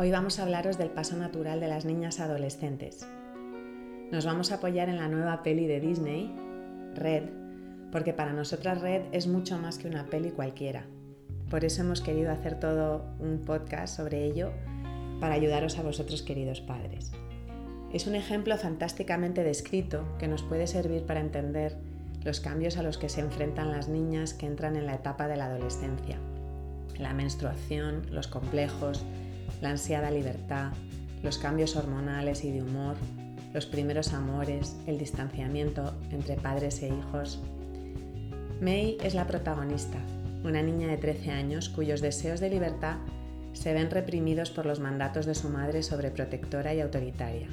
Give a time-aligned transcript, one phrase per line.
[0.00, 3.04] Hoy vamos a hablaros del paso natural de las niñas adolescentes.
[4.12, 6.32] Nos vamos a apoyar en la nueva peli de Disney,
[6.94, 7.24] Red,
[7.90, 10.84] porque para nosotras Red es mucho más que una peli cualquiera.
[11.50, 14.52] Por eso hemos querido hacer todo un podcast sobre ello
[15.18, 17.10] para ayudaros a vosotros queridos padres.
[17.92, 21.76] Es un ejemplo fantásticamente descrito que nos puede servir para entender
[22.22, 25.36] los cambios a los que se enfrentan las niñas que entran en la etapa de
[25.36, 26.18] la adolescencia.
[27.00, 29.04] La menstruación, los complejos,
[29.60, 30.72] la ansiada libertad,
[31.22, 32.96] los cambios hormonales y de humor,
[33.52, 37.40] los primeros amores, el distanciamiento entre padres e hijos.
[38.60, 39.98] May es la protagonista,
[40.44, 42.96] una niña de 13 años cuyos deseos de libertad
[43.52, 47.48] se ven reprimidos por los mandatos de su madre sobreprotectora y autoritaria.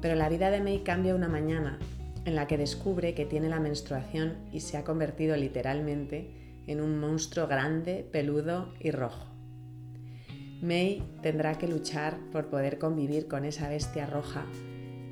[0.00, 1.78] Pero la vida de May cambia una mañana
[2.24, 6.30] en la que descubre que tiene la menstruación y se ha convertido literalmente
[6.66, 9.37] en un monstruo grande, peludo y rojo.
[10.60, 14.44] May tendrá que luchar por poder convivir con esa bestia roja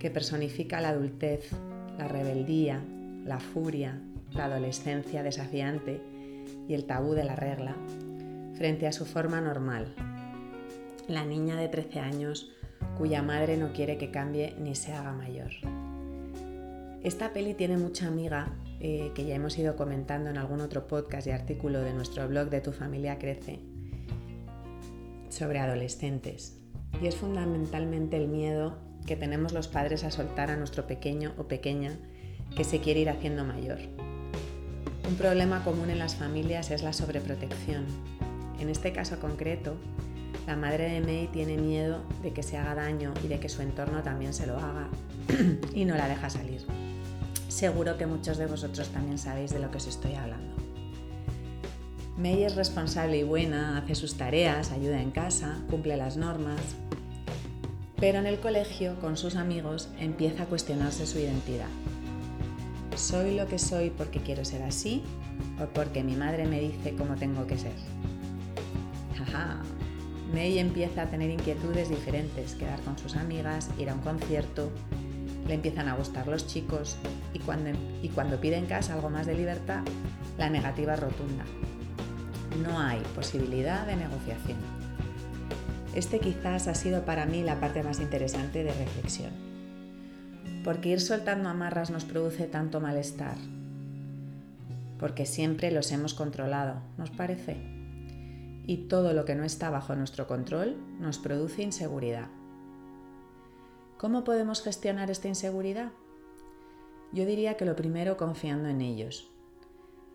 [0.00, 1.50] que personifica la adultez,
[1.98, 2.82] la rebeldía,
[3.24, 4.00] la furia,
[4.32, 6.00] la adolescencia desafiante
[6.68, 7.76] y el tabú de la regla,
[8.54, 9.94] frente a su forma normal,
[11.08, 12.50] la niña de 13 años
[12.98, 15.50] cuya madre no quiere que cambie ni se haga mayor.
[17.02, 21.26] Esta peli tiene mucha amiga eh, que ya hemos ido comentando en algún otro podcast
[21.26, 23.60] y artículo de nuestro blog de Tu familia crece,
[25.36, 26.58] sobre adolescentes
[27.00, 31.44] y es fundamentalmente el miedo que tenemos los padres a soltar a nuestro pequeño o
[31.44, 31.96] pequeña
[32.56, 33.78] que se quiere ir haciendo mayor.
[35.08, 37.84] Un problema común en las familias es la sobreprotección.
[38.58, 39.76] En este caso concreto,
[40.46, 43.62] la madre de May tiene miedo de que se haga daño y de que su
[43.62, 44.88] entorno también se lo haga
[45.74, 46.64] y no la deja salir.
[47.48, 50.65] Seguro que muchos de vosotros también sabéis de lo que os estoy hablando.
[52.18, 56.58] May es responsable y buena, hace sus tareas, ayuda en casa, cumple las normas.
[58.00, 61.68] Pero en el colegio, con sus amigos, empieza a cuestionarse su identidad.
[62.96, 65.02] ¿Soy lo que soy porque quiero ser así
[65.62, 67.74] o porque mi madre me dice cómo tengo que ser?
[69.18, 69.60] Jaja.
[70.32, 74.70] May empieza a tener inquietudes diferentes, quedar con sus amigas, ir a un concierto,
[75.46, 76.96] le empiezan a gustar los chicos
[77.34, 79.82] y cuando, y cuando pide en casa algo más de libertad,
[80.38, 81.44] la negativa es rotunda
[82.56, 84.58] no hay posibilidad de negociación.
[85.94, 89.30] Este quizás ha sido para mí la parte más interesante de reflexión.
[90.64, 93.36] Porque ir soltando amarras nos produce tanto malestar.
[94.98, 97.56] Porque siempre los hemos controlado, ¿nos parece?
[98.66, 102.28] Y todo lo que no está bajo nuestro control nos produce inseguridad.
[103.96, 105.92] ¿Cómo podemos gestionar esta inseguridad?
[107.12, 109.30] Yo diría que lo primero confiando en ellos,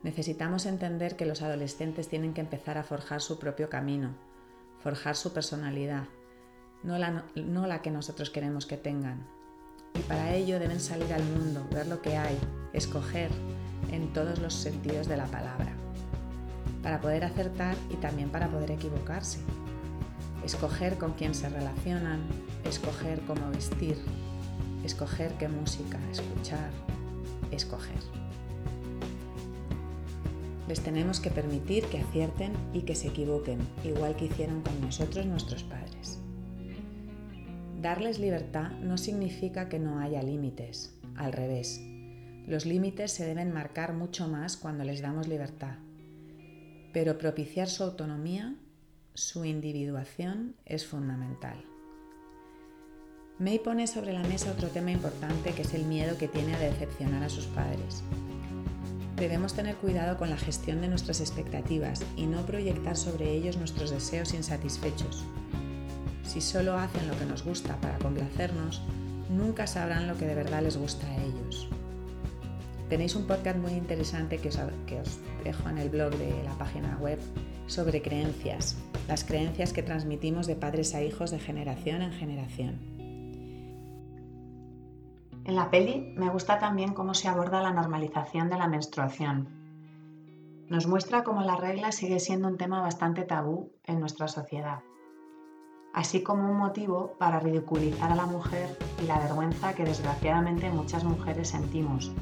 [0.04, 4.16] Necesitamos entender que los adolescentes tienen que empezar a forjar su propio camino,
[4.80, 6.06] forjar su personalidad,
[6.82, 9.28] no la, que nosotros queremos que tengan.
[9.94, 12.40] Y para ello deben salir al mundo, ver lo que hay,
[12.74, 13.30] escoger
[13.92, 15.74] en todos los sentidos de la palabra,
[16.82, 19.40] para poder acertar y también para poder equivocarse.
[20.44, 22.22] Escoger con quién se relacionan,
[22.64, 23.98] escoger cómo vestir,
[24.84, 26.72] escoger qué música escuchar,
[27.52, 28.21] escoger
[30.72, 35.26] les tenemos que permitir que acierten y que se equivoquen, igual que hicieron con nosotros
[35.26, 36.22] nuestros padres.
[37.82, 41.82] Darles libertad no significa que no haya límites, al revés.
[42.48, 45.76] Los límites se deben marcar mucho más cuando les damos libertad,
[46.94, 48.56] pero propiciar su autonomía,
[49.14, 51.66] su individuación es fundamental.
[53.40, 56.60] May pone sobre la mesa otro tema importante que es el miedo que tiene a
[56.60, 58.04] decepcionar a sus padres.
[59.22, 63.92] Debemos tener cuidado con la gestión de nuestras expectativas y no proyectar sobre ellos nuestros
[63.92, 65.24] deseos insatisfechos.
[66.24, 68.82] Si solo hacen lo que nos gusta para complacernos,
[69.30, 71.70] nunca sabrán lo que de verdad les gusta a ellos.
[72.90, 74.58] Tenéis un podcast muy interesante que os,
[75.44, 77.20] dejo en el blog de la página web
[77.68, 78.76] sobre creencias,
[79.08, 83.01] las creencias que transmitimos de padres a hijos de generación en generación.
[85.52, 89.50] En la peli me gusta también cómo se aborda la normalización de la menstruación.
[90.70, 94.80] Nos muestra cómo la regla sigue siendo un tema bastante tabú en nuestra sociedad,
[95.94, 101.04] así como un motivo para ridiculizar a la mujer y la vergüenza que desgraciadamente muchas
[101.04, 102.14] mujeres sentimos,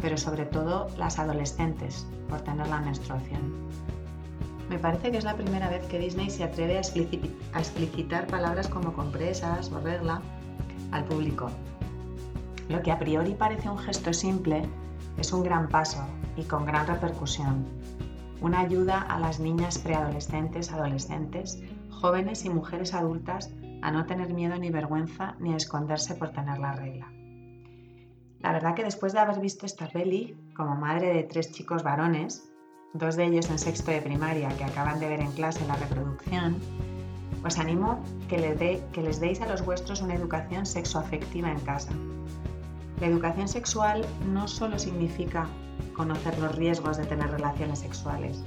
[0.00, 3.68] pero sobre todo las adolescentes por tener la menstruación.
[4.70, 8.94] Me parece que es la primera vez que Disney se atreve a, explicitar palabras como
[8.94, 10.22] compresas o regla
[10.92, 11.50] al público.
[12.68, 14.68] Lo que a priori parece un gesto simple
[15.18, 16.04] es un gran paso
[16.36, 17.66] y con gran repercusión.
[18.40, 23.52] Una ayuda a las niñas preadolescentes, adolescentes, jóvenes y mujeres adultas
[23.82, 27.10] a no tener miedo ni vergüenza ni a esconderse por tener la regla.
[28.40, 32.50] La verdad que después de haber visto esta peli, como madre de tres chicos varones,
[32.92, 36.56] dos de ellos en sexto de primaria que acaban de ver en clase la reproducción,
[37.44, 41.92] os animo que les, que les deis a los vuestros una educación sexoafectiva en casa.
[43.04, 45.46] La educación sexual no solo significa
[45.94, 48.42] conocer los riesgos de tener relaciones sexuales,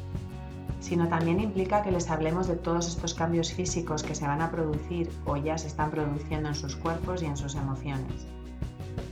[0.80, 4.50] sino también implica que les hablemos de todos estos cambios físicos que se van a
[4.50, 8.25] producir o ya se están produciendo en sus cuerpos y en sus emociones.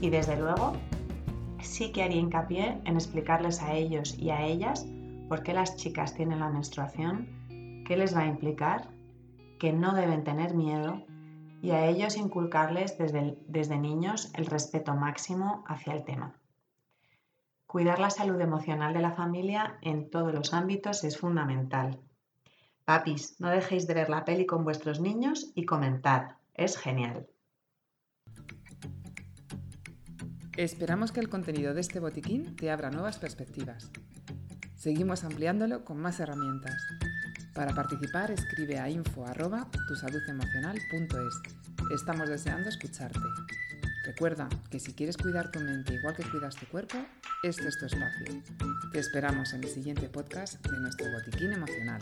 [0.00, 0.72] Y desde luego,
[1.60, 4.84] sí que haría hincapié en explicarles a ellos y a ellas
[5.28, 8.88] por qué las chicas tienen la menstruación, qué les va a implicar,
[9.60, 11.04] que no deben tener miedo
[11.66, 16.38] y a ellos inculcarles desde, desde niños el respeto máximo hacia el tema.
[17.66, 21.98] Cuidar la salud emocional de la familia en todos los ámbitos es fundamental.
[22.84, 27.26] Papis, no dejéis de ver la peli con vuestros niños y comentad, es genial.
[30.56, 33.90] Esperamos que el contenido de este botiquín te abra nuevas perspectivas.
[34.76, 36.80] Seguimos ampliándolo con más herramientas.
[37.56, 41.40] Para participar escribe a info@tusaludemocional.es.
[41.90, 43.18] Estamos deseando escucharte.
[44.04, 46.98] Recuerda que si quieres cuidar tu mente igual que cuidas tu cuerpo,
[47.42, 48.42] este es tu espacio.
[48.92, 52.00] Te esperamos en el siguiente podcast de nuestro botiquín emocional.